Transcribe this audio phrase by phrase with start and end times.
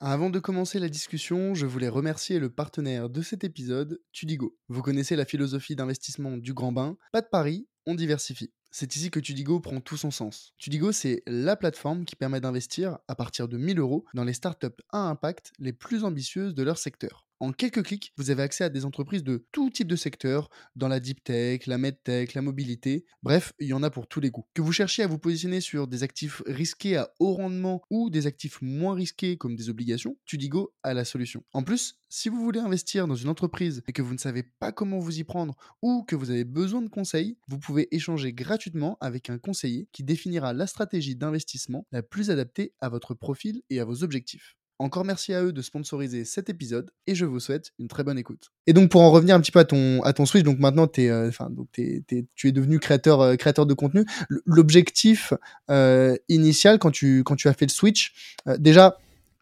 [0.00, 4.56] Avant de commencer la discussion, je voulais remercier le partenaire de cet épisode, Tudigo.
[4.68, 8.52] Vous connaissez la philosophie d'investissement du grand bain, pas de pari, on diversifie.
[8.70, 10.52] C'est ici que Tudigo prend tout son sens.
[10.56, 14.68] Tudigo, c'est la plateforme qui permet d'investir à partir de 1000 euros dans les startups
[14.90, 17.27] à impact les plus ambitieuses de leur secteur.
[17.40, 20.88] En quelques clics, vous avez accès à des entreprises de tout type de secteur, dans
[20.88, 24.32] la deep tech, la medtech, la mobilité, bref, il y en a pour tous les
[24.32, 24.48] goûts.
[24.54, 28.26] Que vous cherchiez à vous positionner sur des actifs risqués à haut rendement ou des
[28.26, 31.44] actifs moins risqués comme des obligations, Tudigo a la solution.
[31.52, 34.72] En plus, si vous voulez investir dans une entreprise et que vous ne savez pas
[34.72, 38.98] comment vous y prendre ou que vous avez besoin de conseils, vous pouvez échanger gratuitement
[39.00, 43.78] avec un conseiller qui définira la stratégie d'investissement la plus adaptée à votre profil et
[43.78, 44.57] à vos objectifs.
[44.80, 48.16] Encore merci à eux de sponsoriser cet épisode et je vous souhaite une très bonne
[48.16, 48.52] écoute.
[48.68, 50.86] Et donc pour en revenir un petit peu à ton, à ton Switch, donc maintenant
[50.86, 52.04] t'es, euh, donc t'es,
[52.36, 54.04] tu es devenu créateur, euh, créateur de contenu.
[54.46, 55.32] L'objectif
[55.68, 58.98] euh, initial quand tu, quand tu as fait le Switch, euh, déjà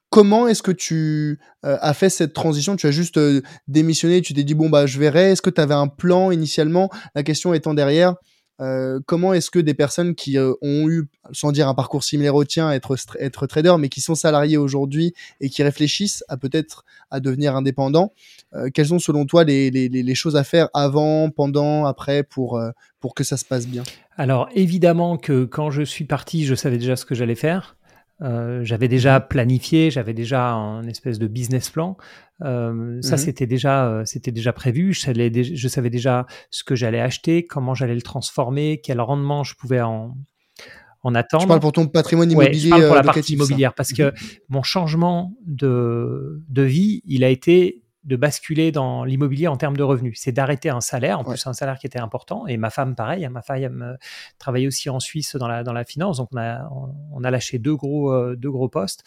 [0.08, 2.76] comment est-ce que tu as fait cette transition?
[2.76, 3.20] Tu as juste
[3.68, 5.32] démissionné, tu t'es dit bon bah je verrai.
[5.32, 6.88] Est-ce que tu avais un plan initialement?
[7.14, 8.14] La question étant derrière,
[8.60, 12.34] euh, comment est-ce que des personnes qui euh, ont eu, sans dire un parcours similaire
[12.34, 17.20] au tien, être, trader, mais qui sont salariés aujourd'hui et qui réfléchissent à peut-être à
[17.20, 18.12] devenir indépendants,
[18.54, 22.60] euh, quelles sont selon toi les, choses à faire avant, pendant, après pour,
[23.00, 23.82] pour que ça se passe bien?
[24.16, 27.76] Alors évidemment que quand je suis parti, je savais déjà ce que j'allais faire.
[28.22, 31.96] Euh, j'avais déjà planifié, j'avais déjà un espèce de business plan.
[32.42, 33.18] Euh, ça, Mhm.
[33.18, 34.92] c'était déjà, euh, c'était déjà prévu.
[34.94, 39.00] Je savais, dé- je savais déjà ce que j'allais acheter, comment j'allais le transformer, quel
[39.02, 40.16] rendement je pouvais en,
[41.02, 41.42] en attendre.
[41.42, 43.32] Je parle pour ton patrimoine Ouais, immobilier je parle pour euh, la partie ça.
[43.34, 44.12] immobilière parce que
[44.48, 49.82] mon changement de, de vie, il a été de basculer dans l'immobilier en termes de
[49.82, 50.18] revenus.
[50.20, 51.30] C'est d'arrêter un salaire, en Ouais.
[51.34, 52.46] plus un salaire qui était important.
[52.46, 53.96] Et ma femme, pareil, hein, ma femme euh,
[54.38, 56.18] travaillait aussi en Suisse dans la, dans la finance.
[56.18, 59.02] Donc on a, on, on a lâché deux gros, euh, deux gros postes.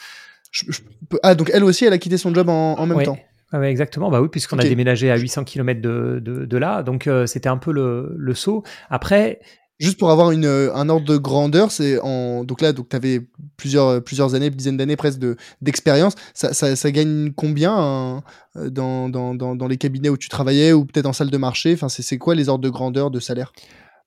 [0.52, 2.98] Je- je peux- Ah, donc elle aussi, elle a quitté son job en, en même
[2.98, 3.06] Ouais.
[3.06, 3.18] temps.
[3.52, 6.84] Ah ouais, exactement, bah oui, puisqu'on a déménagé à 800 km de, de, de là.
[6.84, 8.64] Donc euh, c'était un peu le, le saut.
[8.92, 9.40] Après,
[9.80, 12.96] Juste pour avoir une, euh, un ordre de grandeur, c'est en donc là donc tu
[12.98, 13.22] avais
[13.56, 16.16] plusieurs euh, plusieurs années, dizaines d'années presque de d'expérience.
[16.34, 18.24] Ça, ça, ça gagne combien hein,
[18.58, 21.38] euh, dans, dans, dans, dans les cabinets où tu travaillais ou peut-être en salle de
[21.38, 21.74] marché?
[21.74, 23.54] Enfin, c'est quoi les ordres de grandeur de salaire?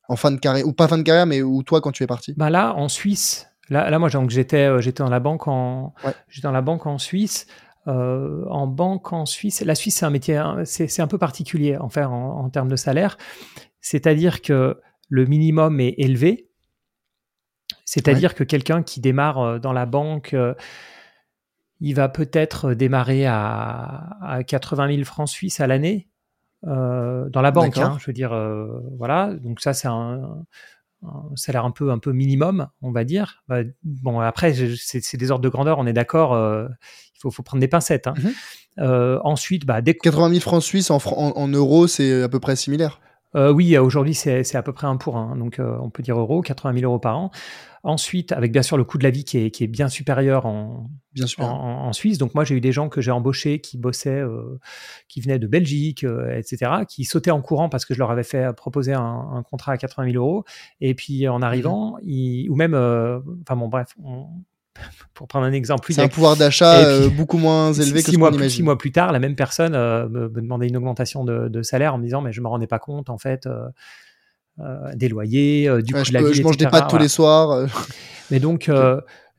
[0.08, 2.06] En fin de carrière ou pas fin de carrière, mais ou toi quand tu es
[2.06, 2.34] parti?
[2.36, 6.12] Bah là, en Suisse, là, là moi, donc j'étais, j'étais dans la banque en, Ouais.
[6.28, 7.46] j'étais dans la banque en Suisse.
[7.88, 11.18] Euh, en banque en Suisse, la Suisse c'est un métier, hein, c'est, c'est un peu
[11.18, 13.16] particulier en faire en, en termes de salaire.
[13.80, 14.76] C'est-à-dire que
[15.12, 16.48] le minimum est élevé.
[17.84, 20.54] C'est-à-dire que quelqu'un qui démarre euh, dans la banque, euh,
[21.80, 26.08] il va peut-être démarrer à, à 80 000 francs suisses à l'année
[26.66, 27.74] euh, dans la banque.
[27.92, 29.34] Hein, je veux dire, euh, voilà.
[29.34, 30.44] Donc ça, c'est un,
[31.04, 33.42] un salaire un peu un peu minimum, on va dire.
[33.48, 36.32] Bah, bon, après, c'est des ordres de grandeur, on est d'accord.
[36.32, 36.68] euh,
[37.14, 38.06] il faut, faut prendre des pincettes.
[38.06, 38.14] hein.
[38.78, 39.20] Mhm.
[39.24, 42.28] Ensuite, bah, dès que 80 000 francs suisses en, fran- en, en euros, c'est à
[42.28, 43.00] peu près similaire.
[43.34, 45.36] Euh, oui, euh, aujourd'hui, c'est à peu près un pour un.
[45.36, 47.30] Donc, euh, on peut dire euros, 80 000 euros par an.
[47.84, 50.46] Ensuite, avec bien sûr le coût de la vie qui est, qui est bien supérieur
[50.46, 51.42] en, Bien sûr.
[51.44, 52.18] en, en- en Suisse.
[52.18, 54.60] Donc, moi, j'ai eu des gens que j'ai embauchés qui bossaient, euh,
[55.08, 58.22] qui venaient de Belgique, euh, etc., qui sautaient en courant parce que je leur avais
[58.22, 59.02] fait proposer un,
[59.34, 60.44] un contrat à 80 000 euros.
[60.80, 64.26] Et puis, en arrivant, ils- ou même, euh, enfin bon, bref, on-
[65.14, 68.12] pour prendre un exemple, C'est a un pouvoir d'achat euh, beaucoup moins élevé six, que
[68.12, 68.56] ce mois qu'on plus, imagine.
[68.56, 71.62] six mois plus tard, la même personne euh, me, me demandait une augmentation de, de
[71.62, 75.68] salaire en me disant mais je me rendais pas compte en fait euh, des loyers,
[75.82, 77.66] du Ouais, coût je, de la vie, je mange des pâtes tous les soirs.
[78.30, 78.70] Mais donc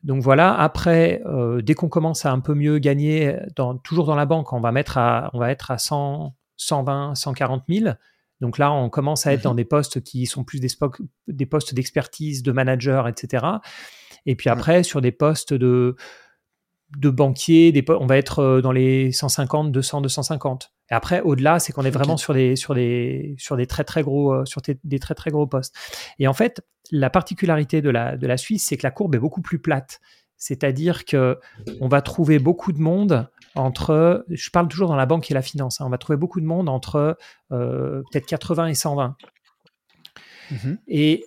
[0.02, 0.54] donc voilà.
[0.54, 1.22] Après,
[1.62, 4.70] dès qu'on commence à un peu mieux gagner, dans, toujours dans la banque, on va
[4.70, 7.94] mettre à on va être à 100, 120, 140 000.
[8.40, 9.44] Donc là, on commence à être Mhm.
[9.44, 10.60] dans des postes qui sont plus
[11.28, 13.46] des postes d'expertise, de manager, etc.
[14.26, 14.52] Et puis Ouais.
[14.56, 15.96] après, sur des postes de,
[16.98, 20.72] de banquier, des po- on va être euh, dans les 150, 200, 250.
[20.90, 24.02] Et après, au-delà, c'est qu'on est vraiment sur des, sur des, sur des très très
[24.02, 25.74] gros, euh, sur des, des très très gros postes.
[26.18, 29.18] Et en fait, la particularité de la, de la Suisse, c'est que la courbe est
[29.18, 30.00] beaucoup plus plate.
[30.36, 31.38] C'est-à-dire que
[31.80, 35.42] on va trouver beaucoup de monde entre, je parle toujours dans la banque et la
[35.42, 37.16] finance, hein, on va trouver beaucoup de monde entre
[37.52, 39.16] euh, peut-être 80 et 120.
[40.50, 40.78] Mhm.
[40.88, 41.24] Et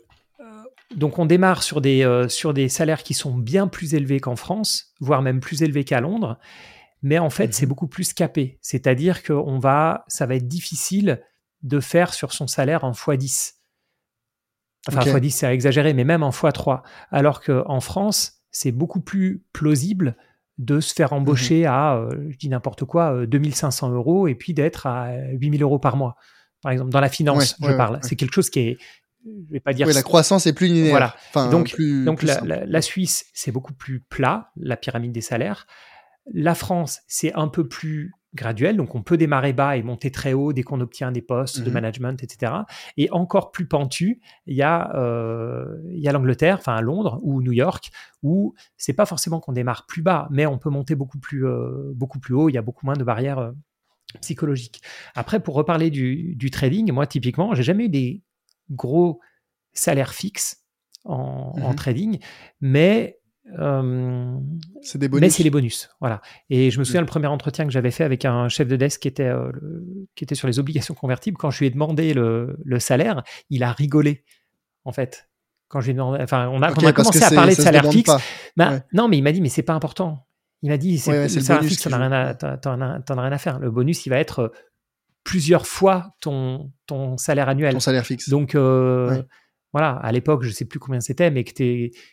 [0.95, 4.35] donc on démarre sur des, euh, sur des salaires qui sont bien plus élevés qu'en
[4.35, 6.37] France, voire même plus élevés qu'à Londres.
[7.03, 7.51] Mais en fait, Mhm.
[7.53, 8.57] c'est beaucoup plus capé.
[8.61, 11.21] C'est-à-dire que on va, ça va être difficile
[11.63, 13.55] de faire sur son salaire en x10.
[14.87, 15.07] Enfin, Ok.
[15.07, 16.81] x10, c'est à exagérer, mais même en x3.
[17.11, 20.15] Alors qu'en France, c'est beaucoup plus plausible
[20.57, 24.53] de se faire embaucher à, euh, je dis n'importe quoi, euh, 2500 euros et puis
[24.55, 26.15] d'être à 8000 euros par mois.
[26.63, 27.95] Par exemple, dans la finance, Ouais, je ouais, parle.
[27.95, 28.01] ouais.
[28.01, 28.77] C'est quelque chose qui est,
[29.25, 30.91] je vais pas dire Oui, la croissance est plus linéaire.
[30.91, 31.15] Voilà.
[31.29, 32.47] Enfin, donc, plus, donc plus la, simple.
[32.47, 35.65] la- la Suisse, c'est beaucoup plus plat, la pyramide des salaires.
[36.33, 40.33] la France, c'est un peu plus graduel, donc on peut démarrer bas et monter très
[40.33, 41.73] haut dès qu'on obtient des postes de Mhm.
[41.73, 42.51] management, etc.
[42.97, 47.19] Et encore plus pentu, il y a, euh, il y a l'Angleterre, enfin à Londres
[47.23, 47.89] ou New York,
[48.23, 51.93] où c'est pas forcément qu'on démarre plus bas, mais on peut monter beaucoup plus, euh,
[51.95, 52.49] beaucoup plus haut.
[52.49, 53.51] Il y a beaucoup moins de barrières euh,
[54.21, 54.81] psychologiques.
[55.15, 58.21] Après, pour reparler du, du trading, moi typiquement, j'ai jamais eu des
[58.69, 59.19] gros
[59.73, 60.63] salaires fixes
[61.05, 61.75] en, en Mhm.
[61.75, 62.19] trading,
[62.61, 63.19] mais
[63.59, 64.37] euh,
[64.81, 66.21] C'est des mais c'est les bonus, voilà.
[66.49, 67.05] Et je me souviens Mm.
[67.05, 70.07] le premier entretien que j'avais fait avec un chef de desk qui était, euh, le-
[70.15, 71.37] qui était sur les obligations convertibles.
[71.37, 74.25] Quand je lui ai demandé le, le salaire, il a rigolé,
[74.83, 75.29] en fait.
[75.69, 78.11] Quand je lui ai demandé, enfin, on a, on commencé à parler de salaire fixe.
[78.57, 78.83] Ouais.
[78.93, 80.27] Non, mais il m'a dit, mais c'est pas important.
[80.61, 82.75] Il m'a dit, c'est Ouais, ouais, le salaire fixe, t'en as, as- as
[83.21, 83.59] rien à faire.
[83.59, 84.49] Le bonus, il va être euh,
[85.27, 87.73] plusieurs fois ton, ton salaire annuel.
[87.73, 88.29] Ton salaire fixe.
[88.29, 89.23] Donc, euh, Ouais.
[89.73, 91.51] voilà, à l'époque, je sais plus combien c'était, mais que,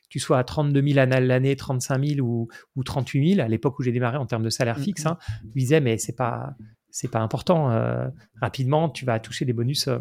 [0.09, 3.79] tu sois à 32 000 à l'année, 35 000 ou, ou 38 000, à l'époque
[3.79, 4.85] où j'ai démarré en termes de salaire Mhm.
[4.85, 6.55] fixe, hein, je me disais, mais c'est pas,
[6.91, 7.71] c'est pas important.
[7.71, 8.09] euh,
[8.41, 9.99] rapidement, tu vas toucher des bonus euh,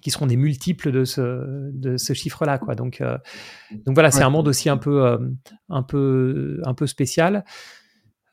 [0.00, 2.58] qui seront des multiples de ce, de ce chiffre-là.
[2.58, 2.76] Quoi.
[2.76, 3.02] Donc,
[3.86, 4.24] donc voilà, c'est Ouais.
[4.24, 5.18] un monde aussi un peu,
[5.68, 7.44] un peu, un peu spécial.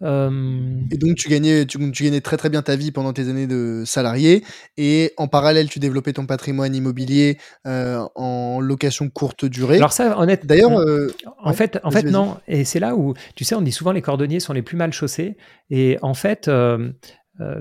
[0.04, 3.30] Euh, Et donc, tu gagnais, tu, tu gagnais très très bien ta vie pendant tes
[3.30, 4.44] années de salarié.
[4.78, 9.78] Et en parallèle, tu développais ton patrimoine immobilier euh, en location courte durée.
[9.78, 11.08] alors ça, honnêtement, D'ailleurs, euh,
[11.38, 12.38] En Ouais, fait, en fait non.
[12.48, 14.92] Et c'est là où, tu sais, on dit souvent les cordonniers sont les plus mal
[14.94, 15.38] chaussés.
[15.70, 16.50] Et en fait,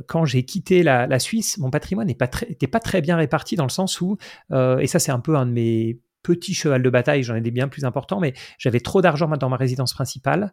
[0.07, 3.17] quand j'ai quitté la, la Suisse, mon patrimoine n'était pas, très- était pas très bien
[3.17, 4.19] réparti dans le sens où,
[4.53, 7.51] et ça c'est un peu un de mes petits chevals de bataille, j'en ai des
[7.51, 10.53] bien plus importants, mais j'avais trop d'argent dans ma résidence principale.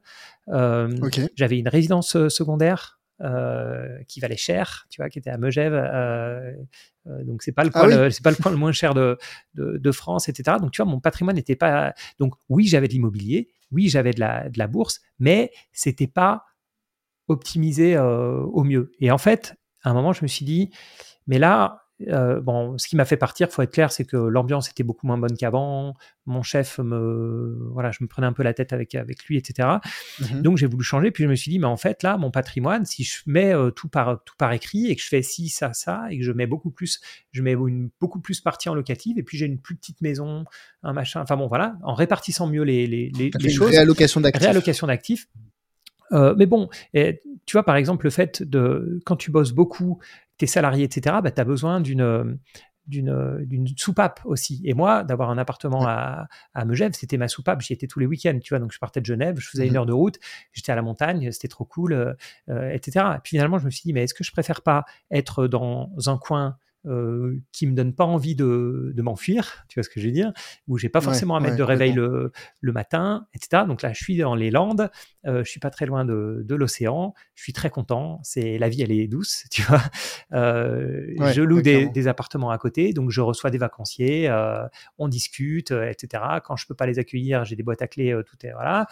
[0.50, 0.90] Euh.
[1.36, 5.74] J'avais une résidence euh, secondaire euh, qui valait cher, tu vois, qui était à Megève.
[5.74, 6.54] euh,
[7.26, 8.12] donc c'est pas le Ah oui.
[8.12, 9.18] c'est pas le coin le moins cher de,
[9.56, 10.58] de, de France, etc.
[10.62, 11.94] Donc tu vois, mon patrimoine n'était pas.
[12.20, 16.46] Donc oui, j'avais de l'immobilier, oui, j'avais de la, de la bourse, mais c'était pas
[17.28, 18.92] optimisé au mieux.
[19.00, 20.72] Et en fait, à un moment, je me suis dit,
[21.28, 24.70] mais là, euh, bon, ce qui m'a fait partir, faut être clair, c'est que l'ambiance
[24.70, 25.96] était beaucoup moins bonne qu'avant.
[26.26, 29.68] Mon chef me, voilà, je me prenais un peu la tête avec avec lui, etc.
[30.20, 30.42] Mhm.
[30.42, 32.86] Donc j'ai voulu changer, puis je me suis dit, mais en fait là, mon patrimoine,
[32.86, 35.74] si je mets euh, tout par tout par écrit et que je fais ci, ça,
[35.74, 37.02] ça, et que je mets beaucoup plus,
[37.32, 40.46] je mets une beaucoup plus partie en locative, et puis j'ai une plus petite maison,
[40.84, 44.42] un machin, enfin bon voilà, en répartissant mieux les les, les, choses, réallocation d'actifs.
[44.42, 45.28] réallocation d'actifs.
[46.12, 50.00] Euh, mais bon, et tu vois, par exemple, le fait de, quand tu bosses beaucoup,
[50.40, 52.40] tes salariés, etc., bah, tu as besoin d'une,
[52.88, 54.62] d'une, d'une soupape aussi.
[54.66, 57.62] Et moi, d'avoir un appartement à, à Megève, c'était ma soupape.
[57.62, 58.60] J'y étais tous les week-ends, tu vois.
[58.60, 59.78] Donc, je partais de Genève, je faisais une Mhm.
[59.78, 60.18] heure de route,
[60.54, 62.14] j'étais à la montagne, c'était trop cool, euh,
[62.50, 63.06] euh, etc.
[63.18, 65.92] Et puis finalement, je me suis dit, mais est-ce que je préfère pas être dans
[66.08, 70.00] un coin euh, qui me donne pas envie de, de m'enfuir, tu vois ce que
[70.00, 70.32] je veux dire,
[70.68, 72.32] où j'ai pas Ouais, forcément à mettre ouais, de réveil le,
[72.62, 73.64] le matin, etc.
[73.68, 74.90] Donc là, je suis dans les Landes,
[75.28, 78.70] euh, je suis pas très loin de, de l'océan, je suis très content, c'est la
[78.70, 79.82] vie, elle est douce, tu vois.
[80.34, 84.66] Euh, Ouais, je loue des, des appartements à côté, donc je reçois des vacanciers, euh,
[84.98, 86.24] on discute, euh, etc.
[86.44, 88.88] Quand je peux pas les accueillir, j'ai des boîtes à clés, euh, tout est voilà.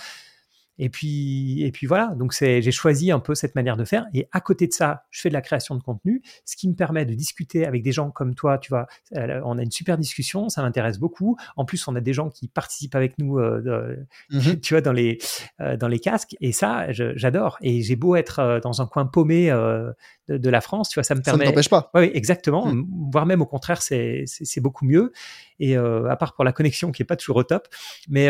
[0.79, 4.05] Et puis, et puis voilà, donc j'ai choisi un peu cette manière de faire.
[4.13, 6.75] Et à côté de ça, je fais de la création de contenu, ce qui me
[6.75, 8.57] permet de discuter avec des gens comme toi.
[8.59, 11.35] Tu vois, euh, on a une super discussion, ça m'intéresse beaucoup.
[11.55, 13.95] En plus, on a des gens qui participent avec nous, euh,
[14.29, 14.39] Mhm.
[14.61, 15.17] tu vois, dans les,
[15.61, 16.35] euh, dans les casques.
[16.41, 17.57] Et ça, j'adore.
[17.61, 19.91] Et j'ai beau être dans un coin paumé euh,
[20.27, 21.51] de, de la France, tu vois, ça me Ça ne permet.
[21.51, 21.89] t'empêche pas.
[21.95, 22.67] Oui, exactement.
[22.67, 22.69] Mm.
[22.71, 24.25] M- Voire même au contraire, c'est
[24.57, 25.11] beaucoup mieux.
[25.59, 27.67] Et à part pour la connexion qui est pas toujours au top,
[28.09, 28.27] mais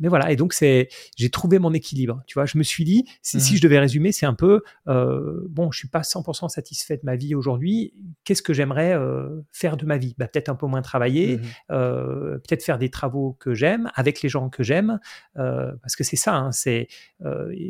[0.00, 0.32] mais voilà.
[0.32, 2.22] Et donc c'est, j'ai trouvé mon équilibre.
[2.26, 3.56] Tu vois, je me suis dit, si, si Mhm.
[3.58, 7.16] je devais résumer, c'est un peu euh, bon, je suis pas 100% satisfait de ma
[7.16, 7.94] vie aujourd'hui.
[8.24, 10.14] Qu'est-ce que j'aimerais euh, faire de ma vie?
[10.18, 11.42] Bah, peut-être un peu moins travailler, Mhm.
[11.72, 14.98] euh, peut-être faire des travaux que j'aime avec les gens que j'aime,
[15.34, 16.88] parce que c'est ça, hein, c'est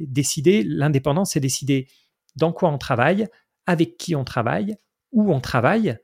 [0.06, 0.62] décider.
[0.64, 1.88] L'indépendance, c'est décider
[2.36, 3.26] dans quoi on travaille,
[3.66, 4.76] avec qui on travaille,
[5.12, 5.98] où on travaille,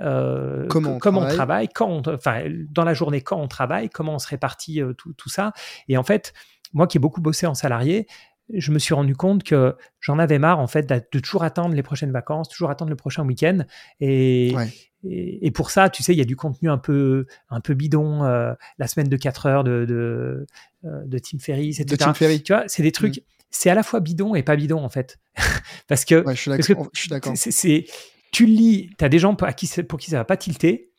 [0.00, 1.36] euh, Comment co- on comment on travaille.
[1.36, 4.92] travaille, quand on- enfin, dans la journée, quand on travaille, comment on se répartit euh,
[4.92, 5.52] tout, tout ça.
[5.88, 6.34] Et en fait,
[6.76, 8.06] moi qui ai beaucoup bossé en salarié,
[8.52, 11.82] je me suis rendu compte que j'en avais marre en fait de toujours attendre les
[11.82, 13.64] prochaines vacances, toujours attendre le prochain week-end.
[13.98, 14.68] Et, Ouais.
[15.04, 17.74] et, et pour ça, tu sais, il y a du contenu un peu, un peu
[17.74, 20.46] bidon, euh, la semaine de 4 heures de, de,
[20.84, 21.96] euh, de Tim Ferriss, etc.
[21.96, 22.40] De Tim Ferry.
[22.42, 25.18] Tu vois, c'est des trucs, c'est à la fois bidon et pas bidon en fait.
[25.88, 26.50] Parce que, Ouais, je suis
[27.10, 27.32] d'accord.
[27.34, 27.86] c'est-
[28.32, 30.92] tu lis, tu as des gens pour, à qui, pour qui ça va pas tilter.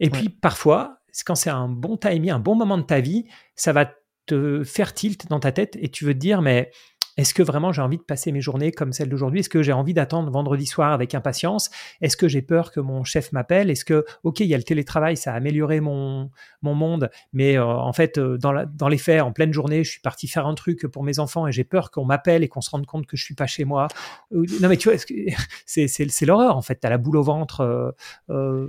[0.00, 3.24] Et puis parfois, quand c'est un bon timing, un bon moment de ta vie,
[3.56, 3.90] ça va
[4.28, 6.70] te faire tilt dans ta tête et tu veux te dire, mais
[7.18, 9.40] est-ce que vraiment j'ai envie de passer mes journées comme celle d'aujourd'hui?
[9.40, 11.68] Est-ce que j'ai envie d'attendre vendredi soir avec impatience?
[12.00, 13.70] Est-ce que j'ai peur que mon chef m'appelle?
[13.70, 16.30] Est-ce que, ok, il y a le télétravail, ça a amélioré mon,
[16.62, 19.90] mon monde, mais euh, en fait, euh, dans, dans les faits, en pleine journée, je
[19.90, 22.60] suis parti faire un truc pour mes enfants et j'ai peur qu'on m'appelle et qu'on
[22.60, 23.88] se rende compte que je suis pas chez moi.
[24.30, 24.98] Non, mais tu vois,
[25.66, 26.78] c'est l'horreur en fait.
[26.80, 27.94] Tu as la boule au ventre.
[28.30, 28.68] Euh,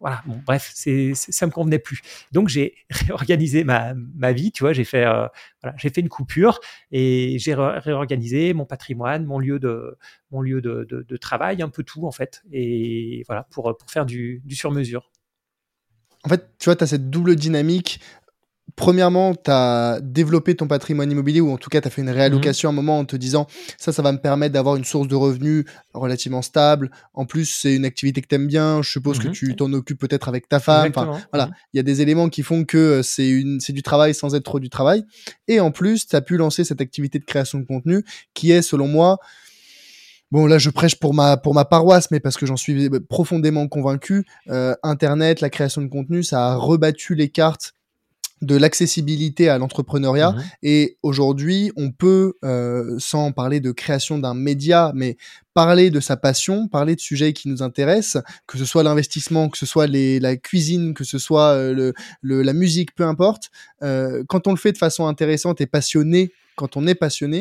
[0.00, 2.00] voilà, bon, bref, c'est ça me convenait plus.
[2.32, 5.04] Donc j'ai réorganisé ma, ma vie, tu vois, j'ai fait,
[5.76, 9.96] j'ai fait une coupure et j'ai réorganiser mon patrimoine, mon lieu de,
[10.30, 12.42] mon lieu de, de, travail, un peu tout en fait.
[12.52, 15.10] Et voilà, pour, pour faire du, du sur-mesure.
[16.24, 18.00] En fait, tu vois, tu as cette double dynamique
[18.76, 22.10] premièrement, tu as développé ton patrimoine immobilier ou en tout cas, tu as fait une
[22.10, 23.46] réallocation à un moment en te disant
[23.78, 25.64] ça, ça va me permettre d'avoir une source de revenus
[25.94, 26.90] relativement stable.
[27.14, 28.82] En plus, c'est une activité que tu aimes bien.
[28.82, 30.90] Je suppose que tu t'en occupes peut-être avec ta femme.
[30.94, 33.82] Enfin, voilà, il y a des éléments qui font que euh, c'est une c'est du
[33.82, 35.04] travail sans être trop du travail.
[35.48, 38.62] Et en plus, tu as pu lancer cette activité de création de contenu qui est,
[38.62, 39.18] selon moi,
[40.32, 43.68] Bon, là, je prêche pour ma, pour ma paroisse, mais parce que j'en suis profondément
[43.68, 44.24] convaincu.
[44.48, 47.74] Euh, Internet, la création de contenu, ça a rebattu les cartes
[48.42, 50.32] de l'accessibilité à l'entrepreneuriat.
[50.32, 55.16] Mmh Et aujourd'hui, on peut, euh, sans parler de création d'un média, mais
[55.54, 59.58] parler de sa passion, parler de sujets qui nous intéressent, que ce soit l'investissement, que
[59.58, 63.50] ce soit les, la cuisine, que ce soit euh, le, la musique, peu importe.
[63.82, 67.38] Euh, quand on le fait de façon intéressante et passionnée, quand on est passionné,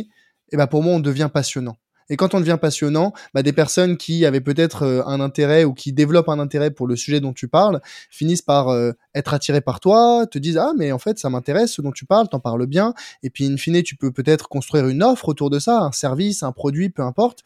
[0.53, 1.77] et eh ben pour moi, on devient passionnant.
[2.11, 5.73] Et quand on devient passionnant, bah, des personnes qui avaient peut-être euh, un intérêt ou
[5.73, 9.61] qui développent un intérêt pour le sujet dont tu parles finissent par euh, être attirées
[9.61, 12.41] par toi, te disent ah mais en fait ça m'intéresse ce dont tu parles, t'en
[12.41, 12.93] parles bien.
[13.23, 16.43] Et puis in fine tu peux peut-être construire une offre autour de ça, un service,
[16.43, 17.39] un produit, peu importe.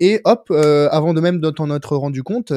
[0.00, 2.52] Et hop, euh, avant de même de t'en être rendu compte,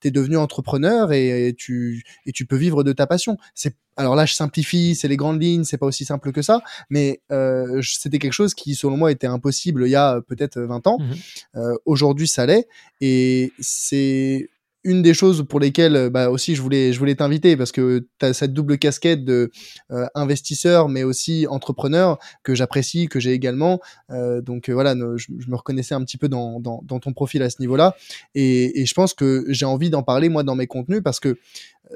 [0.00, 3.36] t'es devenu entrepreneur et, tu et tu peux vivre de ta passion.
[3.54, 6.62] C'est alors là, je simplifie, c'est les grandes lignes, c'est pas aussi simple que ça,
[6.90, 10.86] mais euh, c'était quelque chose qui, selon moi, était impossible il y a peut-être 20
[10.88, 10.98] ans.
[10.98, 11.12] Mmh
[11.56, 12.66] euh, Aujourd'hui, ça l'est,
[13.00, 14.48] et c'est
[14.84, 18.26] une des choses pour lesquelles bah, aussi je voulais je voulais t'inviter parce que tu
[18.26, 19.50] as cette double casquette de
[19.90, 23.80] euh, investisseur mais aussi entrepreneur que j'apprécie que j'ai également.
[24.10, 27.42] Euh, donc euh, voilà je, me reconnaissais un petit peu dans, dans, dans ton profil
[27.42, 27.96] à ce niveau-là.
[28.34, 31.38] Et, et je pense que j'ai envie d'en parler moi dans mes contenus parce que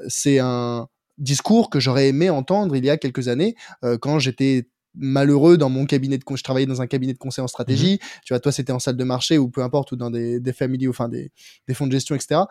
[0.07, 3.55] c'est un discours que j'aurais aimé entendre il y a quelques années
[4.01, 7.47] quand j'étais malheureux dans mon cabinet de je travaillais dans un cabinet de conseil en
[7.47, 7.95] stratégie.
[7.95, 10.39] Mmh tu vois toi c'était en salle de marché ou peu importe ou dans des,
[10.39, 11.31] des familles enfin des,
[11.67, 12.41] des fonds de gestion etc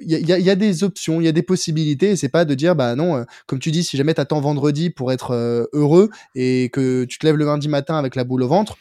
[0.00, 2.54] il y, y, a, des options, il y a des possibilités, et c'est pas de
[2.54, 6.10] dire bah non, euh, comme tu dis, si jamais t'attends vendredi pour être euh, heureux
[6.34, 8.76] et que tu te lèves le lundi matin avec la boule au ventre,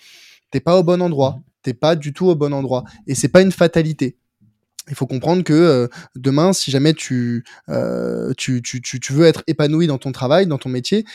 [0.50, 3.28] t'es pas au bon endroit, mmh t'es pas du tout au bon endroit, et c'est
[3.28, 4.18] pas une fatalité.
[4.90, 7.46] Il faut comprendre que euh, demain, si jamais tu,
[8.36, 11.06] tu, tu, tu, veux être épanoui dans ton travail, dans ton métier,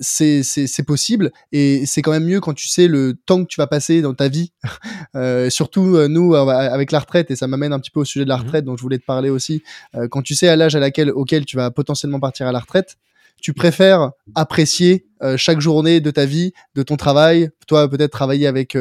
[0.00, 3.66] c'est possible et c'est quand même mieux quand tu sais le temps que tu vas
[3.66, 4.52] passer dans ta vie.
[5.16, 8.04] Euh, surtout euh, nous euh, avec la retraite et ça m'amène un petit peu au
[8.04, 8.40] sujet de la mmh.
[8.40, 9.62] retraite dont je voulais te parler aussi.
[10.10, 12.96] Quand tu sais à l'âge à laquelle auquel tu vas potentiellement partir à la retraite
[13.40, 18.76] tu préfères apprécier chaque journée de ta vie, de ton travail, toi peut-être travailler avec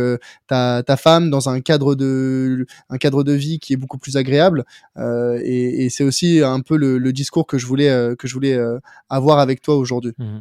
[0.48, 4.16] ta, ta, femme dans un cadre de un cadre de vie qui est beaucoup plus
[4.18, 4.64] agréable.
[4.98, 8.60] Et, et c'est aussi un peu le, le, discours que je voulais que je voulais
[9.10, 10.14] avoir avec toi aujourd'hui.
[10.18, 10.40] Mmh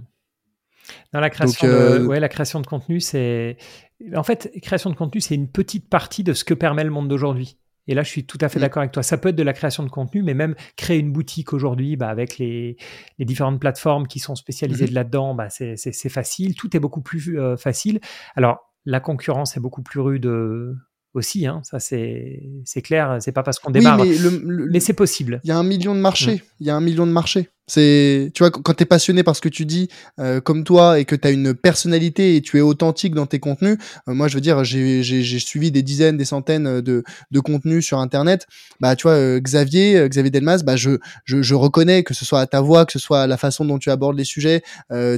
[1.12, 3.56] dans la création, de, euh, ouais, la création de contenu, c'est.
[4.16, 7.08] En fait, création de contenu, c'est une petite partie de ce que permet le monde
[7.08, 7.56] d'aujourd'hui.
[7.88, 8.62] Et là, je suis tout à fait mm.
[8.62, 9.02] d'accord avec toi.
[9.02, 12.08] Ça peut être de la création de contenu, mais même créer une boutique aujourd'hui, bah,
[12.08, 12.76] avec les,
[13.18, 14.94] les, différentes plateformes qui sont spécialisées mm-hmm.
[14.94, 16.54] là-dedans, bah, c'est facile.
[16.54, 18.00] Tout est beaucoup plus euh, facile.
[18.36, 20.74] Alors, la concurrence est beaucoup plus rude euh,
[21.14, 22.42] aussi, hein, ça c'est
[22.82, 23.18] clair.
[23.20, 25.40] C'est pas parce qu'on démarre, mais, mais c'est possible.
[25.44, 26.36] Il y a un million de marchés.
[26.36, 26.40] Mm.
[26.60, 27.48] Il y a un million de marchés.
[27.68, 29.88] C'est, tu vois, quand tu es passionné par ce que tu dis,
[30.18, 33.38] euh, comme toi, et que tu as une personnalité et tu es authentique dans tes
[33.38, 33.78] contenus,
[34.08, 37.98] euh, moi, je veux dire, j'ai suivi des dizaines, des centaines de, de contenus sur
[37.98, 38.48] Internet.
[38.80, 42.40] Bah, tu vois, euh, Xavier, Xavier Delmas, bah, je, je, je, reconnais que ce soit
[42.40, 44.62] à ta voix, que ce soit à la façon dont tu abordes les sujets,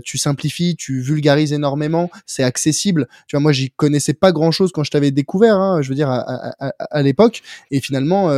[0.04, 3.08] tu simplifies, tu vulgarises énormément, c'est accessible.
[3.26, 6.10] Tu vois, moi, j'y connaissais pas grand-chose quand je t'avais découvert, hein, je veux dire,
[6.10, 6.20] à,
[6.58, 7.42] à, à, l'époque.
[7.70, 8.30] Et finalement,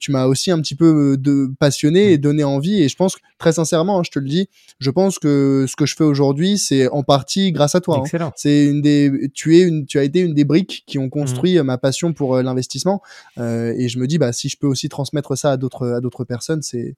[0.00, 2.82] tu m'as aussi un petit peu de passionné et donné envie.
[2.82, 5.86] Et je pense très sincèrement, hein, je te le dis, je pense que ce que
[5.86, 8.02] je fais aujourd'hui, c'est en partie grâce à toi.
[8.14, 8.32] Hein.
[8.36, 11.58] C'est une des, tu es une, tu as été une des briques qui ont construit
[11.58, 11.62] mmh.
[11.62, 13.02] ma passion pour euh, l'investissement.
[13.38, 16.00] Euh, et je me dis, bah, si je peux aussi transmettre ça à d'autres, à
[16.00, 16.96] d'autres personnes, c'est,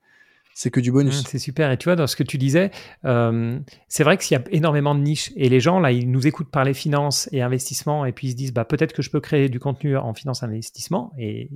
[0.54, 1.22] c'est que du bonus.
[1.22, 1.70] Mmh, c'est super.
[1.70, 2.70] Et tu vois, dans ce que tu disais,
[3.04, 3.58] euh,
[3.88, 5.32] c'est vrai qu'il y a énormément de niches.
[5.36, 8.04] Et les gens, là, ils nous écoutent parler finance et investissement.
[8.04, 10.42] Et puis ils se disent, bah, peut-être que je peux créer du contenu en finance
[10.42, 11.12] investissement.
[11.18, 11.50] Et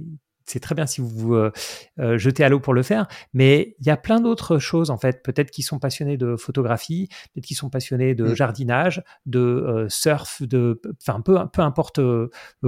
[0.47, 1.53] c'est très bien si vous vous euh,
[1.99, 4.99] euh, jetez à l'eau pour le faire, mais il y a plein d'autres choses en
[4.99, 5.23] fait.
[5.23, 8.35] Peut-être qu'ils sont passionnés de photographie, peut-être qu'ils sont passionnés de mmh.
[8.35, 12.01] jardinage, de euh, surf, de, enfin peu, peu importe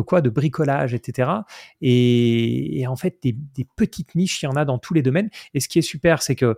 [0.07, 1.31] quoi, de bricolage, etc.
[1.81, 3.37] Et, en fait, des,
[3.77, 5.31] petites niches, il y en a dans tous les domaines.
[5.55, 6.57] Et ce qui est super, c'est que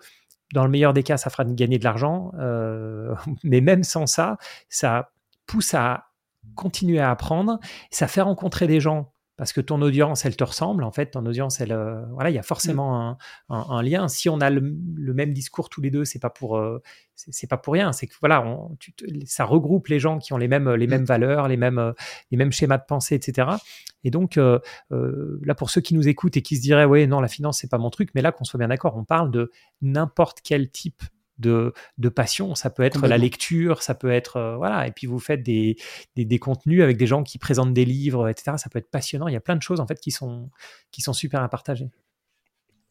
[0.53, 2.33] dans le meilleur des cas, ça fera gagner de l'argent,
[3.45, 4.37] mais même sans ça,
[4.69, 5.11] ça
[5.47, 6.07] pousse à
[6.55, 7.59] continuer à apprendre,
[7.91, 10.83] ça fait rencontrer des gens parce que ton audience, elle te ressemble.
[10.83, 13.17] En fait, ton audience, elle, euh, voilà, il y a forcément
[13.49, 13.55] mmh.
[13.55, 14.09] un, lien.
[14.09, 16.83] Si on a le, même discours tous les deux, c'est pas pour, euh,
[17.15, 17.93] c'est pas pour rien.
[17.93, 18.77] C'est que voilà, on,
[19.27, 20.91] ça regroupe les gens qui ont les mêmes, les mmh.
[20.91, 21.93] mêmes valeurs, les mêmes,
[22.31, 23.49] les mêmes schémas de pensée, etc.
[24.05, 24.59] Et donc euh,
[24.91, 27.71] là, pour ceux qui nous écoutent et qui se diraient, ouais, non, la finance, c'est
[27.71, 29.51] pas mon truc, mais là, qu'on soit bien d'accord, on parle de
[29.83, 31.03] n'importe quel type
[31.39, 31.73] de,
[32.15, 32.55] passion.
[32.55, 34.37] Ça peut être la lecture, ça peut être.
[34.37, 34.87] Euh, voilà.
[34.87, 35.77] Et puis vous faites des,
[36.17, 38.53] des, contenus avec des gens qui présentent des livres, etc.
[38.57, 39.29] Ça peut être passionnant.
[39.29, 40.51] Il y a plein de choses en fait qui sont,
[40.91, 41.89] qui sont super à partager.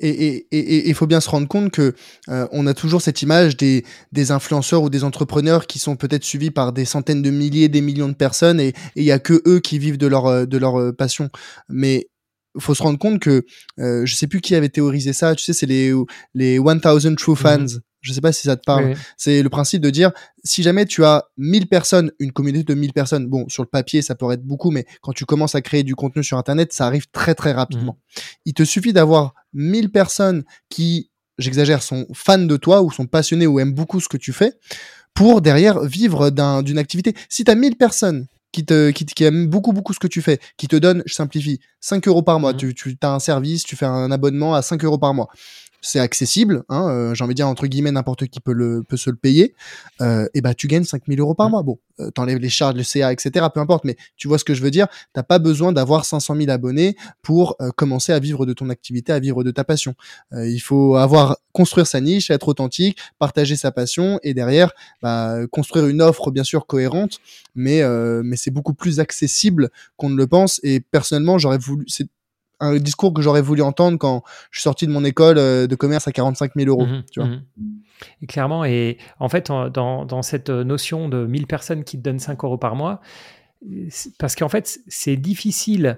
[0.02, 1.96] Et il faut bien se rendre compte que
[2.28, 6.26] euh, on a toujours cette image des, des influenceurs ou des entrepreneurs qui sont peut-être
[6.26, 9.42] suivis par des centaines de milliers, des millions de personnes et il y a que
[9.48, 11.30] eux qui vivent de leur euh, de leur passion.
[11.70, 12.10] Mais
[12.60, 13.46] faut se rendre compte que
[13.80, 15.36] euh, je sais plus qui avait théorisé ça.
[15.36, 15.94] Tu sais, c'est les
[16.34, 16.82] les 1000
[17.16, 17.66] True mmh Fans.
[18.06, 18.96] Je sais pas si ça te parle.
[19.18, 20.12] C'est le principe de dire,
[20.44, 24.02] si jamais tu as 1000 personnes, une communauté de 1000 personnes, bon, sur le papier,
[24.04, 26.86] ça pourrait être beaucoup, mais quand tu commences à créer du contenu sur Internet, ça
[26.86, 27.98] arrive très, très rapidement.
[27.98, 28.22] Mmh.
[28.46, 31.10] Il te suffit d'avoir 1000 personnes qui,
[31.40, 34.54] j'exagère, sont fans de toi ou sont passionnés ou aiment beaucoup ce que tu fais
[35.16, 36.30] pour derrière vivre
[36.62, 37.16] d'une activité.
[37.28, 40.22] Si tu as 1000 personnes qui te qui, qui, aime beaucoup beaucoup ce que tu
[40.22, 42.54] fais, qui te donne, je simplifie, 5 euros par mois.
[42.54, 42.58] Mmh.
[42.58, 45.30] Tu, tu as un service, tu fais un abonnement à 5 euros par mois
[45.82, 48.98] c'est accessible, hein, euh, j'ai envie de dire entre guillemets n'importe qui peut le peut
[48.98, 49.54] se le payer,
[50.02, 51.52] euh, et bah tu gagnes 5000 euros par mmh.
[51.52, 51.64] mois.
[51.64, 53.46] Bon, euh, t'enlèves les charges, le CA, etc.
[53.54, 54.88] Peu importe, mais tu vois ce que je veux dire.
[55.14, 59.14] T'as pas besoin d'avoir 500 000 abonnés pour euh, commencer à vivre de ton activité,
[59.14, 59.96] à vivre de ta passion.
[60.34, 65.88] il faut avoir construire sa niche, être authentique, partager sa passion et derrière bah, construire
[65.88, 67.20] une offre bien sûr cohérente,
[67.56, 67.82] mais
[68.24, 70.60] mais c'est beaucoup plus accessible qu'on ne le pense.
[70.64, 71.86] Et personnellement, j'aurais voulu,
[72.60, 75.76] un discours que j'aurais voulu entendre quand je suis sorti de mon école euh, de
[75.76, 76.86] commerce à 45 000 euros.
[76.86, 77.30] Mmh tu vois.
[77.30, 77.44] Mmh
[78.22, 82.20] et clairement, et en fait, dans, dans, cette notion de 1000 personnes qui te donnent
[82.20, 83.00] 5 euros par mois,
[84.20, 85.98] parce qu'en fait, c'est difficile.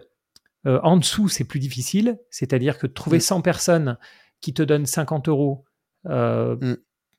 [0.66, 2.20] Euh, en dessous, c'est plus difficile.
[2.30, 3.42] C'est-à-dire que trouver 100 mmh.
[3.42, 3.98] personnes
[4.42, 5.66] qui te donnent 50 euros,
[6.08, 6.56] euh,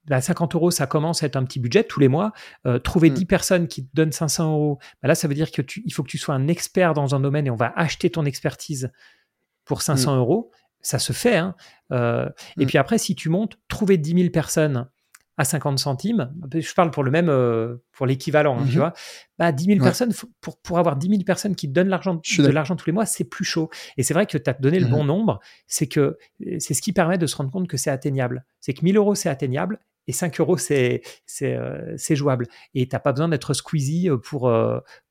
[0.09, 2.33] 50 bah, euros, ça commence à être un petit budget tous les mois.
[2.67, 5.63] Euh, trouver 10 personnes qui te donnent 500 euros, bah là, ça veut dire que
[5.85, 8.25] il faut que tu sois un expert dans un domaine et on va acheter ton
[8.25, 8.91] expertise
[9.69, 10.19] pour 500 mmh.
[10.19, 10.51] euros.
[10.81, 11.37] Ça se fait.
[11.37, 11.55] Hein.
[11.93, 12.29] Euh,
[12.59, 12.67] et mmh.
[12.67, 14.89] puis après, si tu montes, trouver 10 000 personnes
[15.37, 18.93] à 50 centimes, je parle pour le même, euh, pour l'équivalent, hein, tu mmh vois,
[19.39, 22.49] bah, 10 000 personnes, pour, pour avoir 10 000 personnes qui te donnent l'argent, de
[22.49, 23.71] l'argent tous les mois, c'est plus chaud.
[23.97, 26.19] Et c'est vrai que tu as donné le bon nombre, c'est que
[26.59, 28.45] c'est ce qui permet de se rendre compte que c'est atteignable.
[28.61, 29.79] C'est que 1000 euros, c'est atteignable,
[30.09, 31.03] et 5 euros, c'est
[31.43, 32.49] euh, jouable.
[32.75, 34.53] Et tu n'as pas besoin d'être squeezy pour,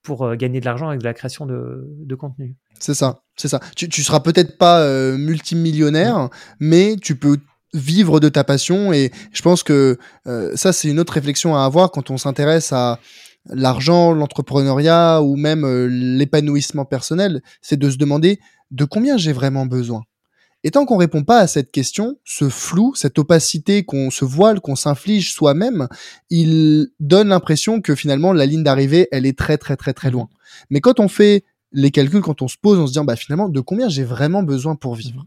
[0.03, 2.57] pour gagner de l'argent avec de la création de, de contenu.
[2.79, 3.59] C'est ça, c'est ça.
[3.75, 6.29] Tu, tu seras peut-être pas euh, multimillionnaire, mm.
[6.59, 7.37] mais tu peux
[7.73, 11.65] vivre de ta passion et je pense que euh, ça c'est une autre réflexion à
[11.65, 12.99] avoir quand on s'intéresse à
[13.49, 18.39] l'argent, l'entrepreneuriat ou même euh, l'épanouissement personnel, c'est de se demander
[18.71, 20.03] de combien j'ai vraiment besoin.
[20.67, 24.59] Et tant qu'on répond pas à cette question, ce flou, cette opacité qu'on se voile,
[24.59, 25.87] qu'on s'inflige soi-même,
[26.29, 30.27] il donne l'impression que finalement la ligne d'arrivée, elle est très très très très loin.
[30.69, 33.47] Mais quand on fait les calculs, quand on se pose, on se dit, bah, finalement,
[33.47, 35.25] de combien j'ai vraiment besoin pour vivre?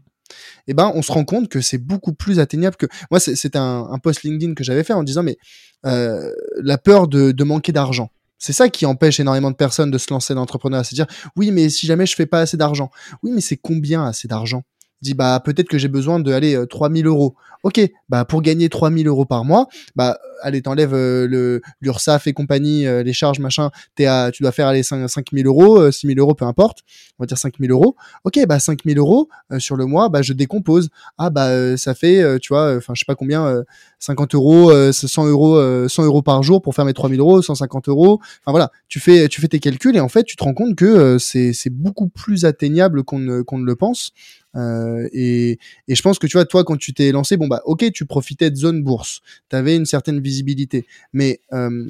[0.67, 2.85] Eh ben, on se rend compte que c'est beaucoup plus atteignable que.
[3.09, 5.39] Moi, c'était un, post LinkedIn que j'avais fait en disant, mais
[5.87, 8.11] euh, la peur de, manquer d'argent.
[8.37, 10.83] C'est ça qui empêche énormément de personnes de se lancer dans l'entrepreneuriat.
[10.83, 12.91] C'est dire, oui, mais si jamais je fais pas assez d'argent.
[13.23, 14.61] Oui, mais c'est combien assez d'argent?
[15.01, 17.35] Dis, bah, peut-être que j'ai besoin de aller 3000 euros.
[17.63, 22.33] Ok, bah, pour gagner 3000 euros par mois, bah, allez, t'enlèves euh, le l'URSSAF et
[22.33, 26.17] compagnie, euh, les charges, machin, t'es à, tu dois faire aller 5, 5000 euros, 6000
[26.17, 26.79] euh, euros, peu importe,
[27.19, 27.95] on va dire 5000 euros.
[28.23, 30.89] Ok, bah 5000 euros sur le mois, bah je décompose.
[31.17, 33.63] Ah bah ça fait, tu vois, enfin je sais pas combien,
[33.99, 38.19] 50 euros, 100 euros, 100 euros par jour pour faire mes 3000 euros, 150 euros.
[38.41, 40.75] Enfin voilà, tu fais, tu fais tes calculs et en fait tu te rends compte
[40.75, 44.11] que c'est c'est beaucoup plus atteignable qu'on ne qu'on ne le pense.
[44.55, 47.61] Euh, et, et, je pense que tu vois, toi, quand tu t'es lancé, bon bah,
[47.65, 50.85] ok, tu profitais de zone bourse, tu avais une certaine visibilité.
[51.13, 51.87] Mais euh,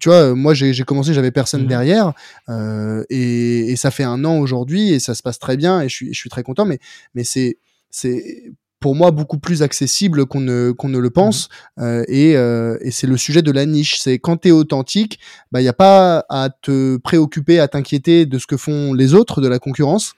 [0.00, 2.12] tu vois, moi j'ai commencé, j'avais personne mmh derrière,
[2.48, 5.94] euh, et, ça fait un an aujourd'hui et ça se passe très bien et je
[5.94, 6.64] suis, je suis très content.
[6.64, 6.78] Mais,
[7.14, 7.58] mais c'est
[8.80, 11.48] pour moi beaucoup plus accessible qu'on ne qu'on ne le pense.
[11.76, 12.32] Mmh euh, et,
[12.86, 13.98] et c'est le sujet de la niche.
[14.00, 15.20] C'est quand tu es authentique,
[15.52, 19.14] bah il y a pas à te préoccuper, à t'inquiéter de ce que font les
[19.14, 20.14] autres, de la concurrence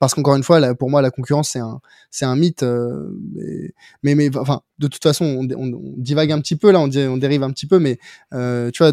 [0.00, 1.80] parce qu'encore une fois, pour moi, la concurrence, c'est un,
[2.10, 2.64] c'est un mythe.
[4.02, 7.42] mais, mais, enfin, de toute façon, on, divague un petit peu là, on, on dérive
[7.42, 7.98] un petit peu, mais
[8.30, 8.92] tu vois,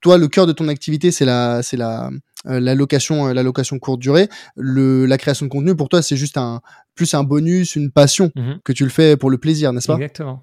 [0.00, 2.10] toi, le cœur de ton activité, c'est la, c'est la,
[2.44, 4.28] la location, la location courte durée.
[4.56, 6.60] Le, la création de contenu, pour toi, c'est juste un,
[6.94, 9.94] plus un bonus, une passion mmh que tu le fais pour le plaisir, n'est-ce pas?
[9.94, 10.42] Exactement.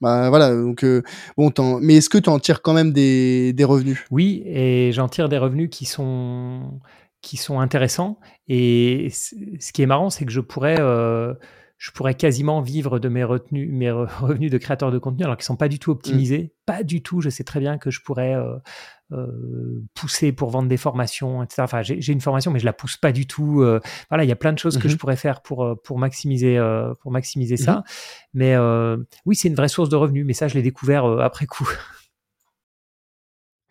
[0.00, 1.02] Bah voilà, donc euh,
[1.38, 4.04] bon, mais est-ce que tu en tires quand même des, des revenus?
[4.10, 6.80] Oui, et j'en tire des revenus qui sont
[7.26, 8.20] qui sont intéressants.
[8.46, 11.34] Et ce qui est marrant, c'est que je pourrais euh,
[11.76, 15.44] je pourrais quasiment vivre de mes, retenus, mes revenus de créateur de contenu alors qu'ils
[15.44, 15.94] sont pas du tout mmh.
[15.94, 17.20] optimisés, pas du tout.
[17.20, 18.56] Je sais très bien que je pourrais euh,
[19.10, 21.62] euh, pousser pour vendre des formations, etc.
[21.62, 23.64] Enfin, j'ai une formation, mais je la pousse pas du tout.
[24.08, 26.60] Voilà, il y a plein de choses que je mmh pourrais faire pour, pour maximiser,
[27.00, 27.82] pour maximiser mmh ça.
[28.34, 28.56] Mais
[29.26, 31.68] oui, c'est une vraie source de revenus, mais ça, je l'ai découvert après coup.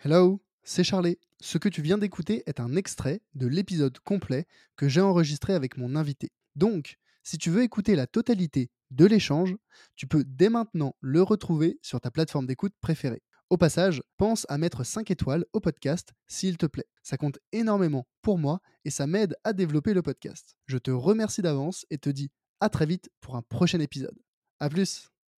[0.03, 1.17] Hello, c'est Charlie.
[1.39, 5.77] Ce que tu viens d'écouter est un extrait de l'épisode complet que j'ai enregistré avec
[5.77, 6.31] mon invité.
[6.55, 9.55] Donc, si tu veux écouter la totalité de l'échange,
[9.95, 13.21] tu peux dès maintenant le retrouver sur ta plateforme d'écoute préférée.
[13.51, 16.87] Au passage, pense à mettre 5 étoiles au podcast s'il te plaît.
[17.03, 20.55] Ça compte énormément pour moi et ça m'aide à développer le podcast.
[20.65, 24.17] Je te remercie d'avance et te dis à très vite pour un prochain épisode.
[24.59, 25.14] A plus